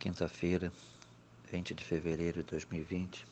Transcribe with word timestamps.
quinta-feira, 0.00 0.72
20 1.52 1.74
de 1.74 1.84
fevereiro 1.84 2.42
de 2.42 2.48
2020. 2.48 3.26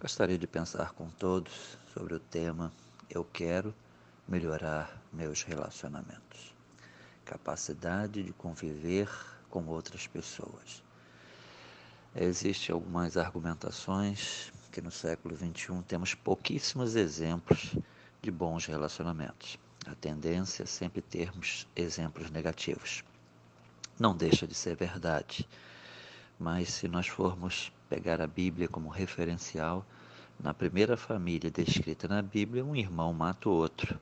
Gostaria 0.00 0.38
de 0.38 0.46
pensar 0.46 0.92
com 0.92 1.10
todos 1.10 1.76
sobre 1.92 2.14
o 2.14 2.18
tema 2.18 2.72
Eu 3.10 3.26
quero 3.30 3.74
melhorar 4.26 5.02
meus 5.12 5.42
relacionamentos. 5.42 6.54
Capacidade 7.26 8.22
de 8.22 8.32
conviver 8.32 9.06
com 9.50 9.66
outras 9.66 10.06
pessoas. 10.06 10.82
Existem 12.16 12.72
algumas 12.72 13.18
argumentações 13.18 14.50
que 14.72 14.80
no 14.80 14.90
século 14.90 15.36
XXI 15.36 15.82
temos 15.86 16.14
pouquíssimos 16.14 16.96
exemplos 16.96 17.76
de 18.22 18.30
bons 18.30 18.64
relacionamentos. 18.64 19.58
A 19.86 19.94
tendência 19.94 20.62
é 20.62 20.66
sempre 20.66 21.02
termos 21.02 21.66
exemplos 21.76 22.30
negativos 22.30 23.04
não 23.98 24.16
deixa 24.16 24.46
de 24.46 24.54
ser 24.54 24.76
verdade. 24.76 25.48
Mas 26.44 26.74
se 26.74 26.88
nós 26.88 27.08
formos 27.08 27.72
pegar 27.88 28.20
a 28.20 28.26
Bíblia 28.26 28.68
como 28.68 28.90
referencial, 28.90 29.82
na 30.38 30.52
primeira 30.52 30.94
família 30.94 31.50
descrita 31.50 32.06
na 32.06 32.20
Bíblia, 32.20 32.62
um 32.62 32.76
irmão 32.76 33.14
mata 33.14 33.48
o 33.48 33.52
outro. 33.52 33.98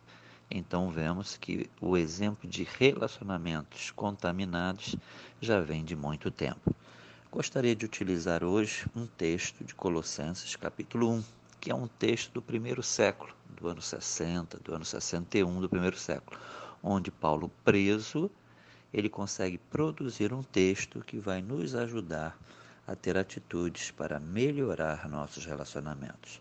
Então 0.50 0.90
vemos 0.90 1.36
que 1.36 1.70
o 1.80 1.96
exemplo 1.96 2.50
de 2.50 2.64
relacionamentos 2.64 3.92
contaminados 3.92 4.96
já 5.40 5.60
vem 5.60 5.84
de 5.84 5.94
muito 5.94 6.32
tempo. 6.32 6.74
Gostaria 7.30 7.76
de 7.76 7.84
utilizar 7.84 8.42
hoje 8.42 8.86
um 8.92 9.06
texto 9.06 9.62
de 9.62 9.72
Colossenses, 9.72 10.56
capítulo 10.56 11.12
1, 11.12 11.24
que 11.60 11.70
é 11.70 11.74
um 11.76 11.86
texto 11.86 12.32
do 12.32 12.42
primeiro 12.42 12.82
século, 12.82 13.32
do 13.50 13.68
ano 13.68 13.80
60, 13.80 14.58
do 14.58 14.74
ano 14.74 14.84
61 14.84 15.60
do 15.60 15.68
primeiro 15.68 15.96
século, 15.96 16.40
onde 16.82 17.08
Paulo, 17.08 17.48
preso, 17.64 18.28
ele 18.92 19.08
consegue 19.08 19.58
produzir 19.58 20.32
um 20.32 20.42
texto 20.42 21.00
que 21.00 21.18
vai 21.18 21.40
nos 21.40 21.74
ajudar 21.74 22.38
a 22.86 22.94
ter 22.94 23.16
atitudes 23.16 23.90
para 23.90 24.18
melhorar 24.18 25.08
nossos 25.08 25.46
relacionamentos. 25.46 26.40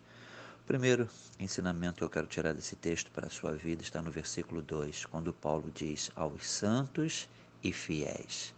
O 0.60 0.64
primeiro 0.64 1.08
ensinamento 1.40 1.96
que 1.96 2.04
eu 2.04 2.10
quero 2.10 2.26
tirar 2.26 2.52
desse 2.52 2.76
texto 2.76 3.10
para 3.10 3.26
a 3.26 3.30
sua 3.30 3.52
vida 3.52 3.82
está 3.82 4.02
no 4.02 4.10
versículo 4.10 4.62
2, 4.62 5.06
quando 5.06 5.32
Paulo 5.32 5.70
diz 5.74 6.10
aos 6.14 6.48
santos 6.48 7.28
e 7.62 7.72
fiéis: 7.72 8.54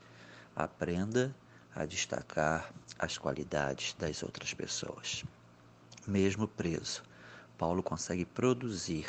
aprenda 0.55 1.35
a 1.75 1.85
destacar 1.85 2.73
as 2.99 3.19
qualidades 3.19 3.95
das 3.99 4.23
outras 4.23 4.55
pessoas. 4.55 5.25
Mesmo 6.07 6.47
preso, 6.47 7.03
Paulo 7.57 7.83
consegue 7.83 8.25
produzir 8.25 9.07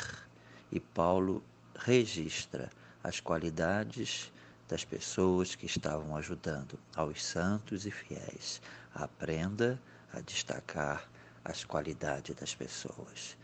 e 0.72 0.80
Paulo 0.80 1.42
registra 1.78 2.70
as 3.04 3.20
qualidades 3.20 4.32
das 4.68 4.84
pessoas 4.84 5.54
que 5.54 5.66
estavam 5.66 6.16
ajudando 6.16 6.78
aos 6.94 7.24
santos 7.24 7.86
e 7.86 7.90
fiéis. 7.90 8.60
Aprenda 8.94 9.80
a 10.12 10.20
destacar 10.20 11.08
as 11.44 11.64
qualidades 11.64 12.34
das 12.34 12.54
pessoas. 12.54 13.36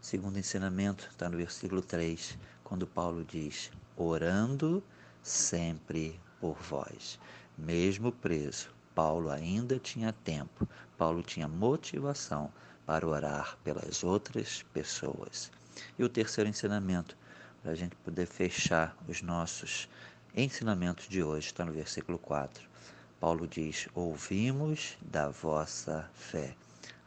Segundo 0.00 0.38
ensinamento 0.38 1.06
está 1.10 1.28
no 1.28 1.36
versículo 1.36 1.82
3, 1.82 2.38
quando 2.64 2.86
Paulo 2.86 3.24
diz: 3.24 3.70
orando 3.96 4.82
sempre 5.22 6.18
por 6.40 6.56
vós. 6.56 7.18
Mesmo 7.58 8.10
preso, 8.10 8.70
Paulo 8.94 9.30
ainda 9.30 9.78
tinha 9.78 10.12
tempo, 10.12 10.66
Paulo 10.96 11.22
tinha 11.22 11.46
motivação 11.46 12.50
para 12.86 13.06
orar 13.06 13.58
pelas 13.62 14.02
outras 14.02 14.62
pessoas. 14.72 15.50
E 15.98 16.02
o 16.02 16.08
terceiro 16.08 16.48
ensinamento, 16.48 17.16
para 17.62 17.72
a 17.72 17.74
gente 17.74 17.94
poder 17.96 18.26
fechar 18.26 18.96
os 19.06 19.20
nossos 19.20 19.88
ensinamento 20.34 21.08
de 21.08 21.22
hoje 21.22 21.46
está 21.46 21.64
no 21.64 21.72
versículo 21.72 22.18
4. 22.18 22.68
Paulo 23.18 23.48
diz: 23.48 23.88
Ouvimos 23.94 24.96
da 25.00 25.28
vossa 25.28 26.08
fé. 26.14 26.54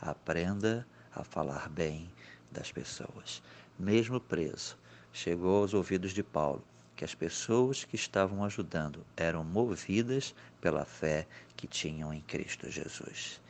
Aprenda 0.01 0.85
a 1.15 1.23
falar 1.23 1.69
bem 1.69 2.11
das 2.51 2.71
pessoas. 2.71 3.41
Mesmo 3.79 4.19
preso, 4.19 4.77
chegou 5.13 5.61
aos 5.61 5.73
ouvidos 5.73 6.11
de 6.11 6.21
Paulo 6.21 6.63
que 6.95 7.05
as 7.05 7.15
pessoas 7.15 7.83
que 7.83 7.95
estavam 7.95 8.43
ajudando 8.43 9.05
eram 9.15 9.43
movidas 9.43 10.35
pela 10.61 10.85
fé 10.85 11.25
que 11.55 11.65
tinham 11.65 12.13
em 12.13 12.21
Cristo 12.21 12.69
Jesus. 12.69 13.41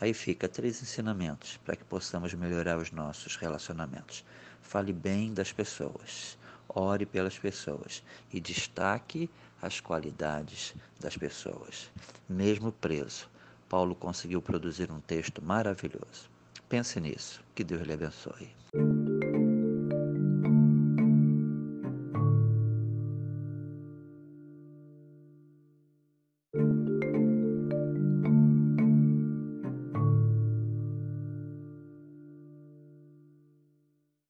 Aí 0.00 0.12
fica 0.12 0.48
três 0.48 0.82
ensinamentos 0.82 1.58
para 1.64 1.76
que 1.76 1.84
possamos 1.84 2.34
melhorar 2.34 2.78
os 2.78 2.90
nossos 2.90 3.36
relacionamentos. 3.36 4.24
Fale 4.60 4.92
bem 4.92 5.32
das 5.32 5.52
pessoas 5.52 6.36
ore 6.74 7.06
pelas 7.06 7.38
pessoas 7.38 8.02
e 8.32 8.40
destaque 8.40 9.28
as 9.60 9.80
qualidades 9.80 10.74
das 10.98 11.16
pessoas. 11.16 11.90
Mesmo 12.28 12.72
preso, 12.72 13.28
Paulo 13.68 13.94
conseguiu 13.94 14.40
produzir 14.42 14.90
um 14.90 15.00
texto 15.00 15.42
maravilhoso. 15.42 16.28
Pense 16.68 17.00
nisso. 17.00 17.42
Que 17.54 17.64
Deus 17.64 17.82
lhe 17.82 17.92
abençoe. 17.92 18.50